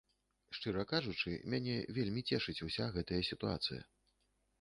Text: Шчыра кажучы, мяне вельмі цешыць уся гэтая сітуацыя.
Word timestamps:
Шчыра 0.59 0.83
кажучы, 0.91 1.33
мяне 1.53 1.75
вельмі 1.97 2.23
цешыць 2.31 2.57
уся 2.69 2.87
гэтая 2.97 3.21
сітуацыя. 3.29 3.81